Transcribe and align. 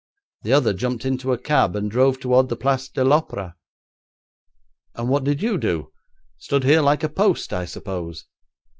The 0.41 0.51
other 0.51 0.73
jumped 0.73 1.05
into 1.05 1.31
a 1.31 1.37
cab, 1.37 1.75
and 1.75 1.91
drove 1.91 2.19
towards 2.19 2.49
the 2.49 2.55
Place 2.55 2.89
de 2.89 3.03
l'Opéra.' 3.05 3.53
'And 4.95 5.09
what 5.09 5.23
did 5.23 5.43
you 5.43 5.59
do? 5.59 5.91
Stood 6.39 6.63
here 6.63 6.81
like 6.81 7.03
a 7.03 7.07
post, 7.09 7.53
I 7.53 7.65
suppose?' 7.65 8.25